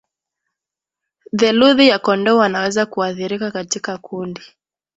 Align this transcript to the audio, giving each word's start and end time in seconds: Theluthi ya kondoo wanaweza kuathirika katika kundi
Theluthi 1.37 1.87
ya 1.87 1.99
kondoo 1.99 2.37
wanaweza 2.37 2.85
kuathirika 2.85 3.51
katika 3.51 3.97
kundi 3.97 4.41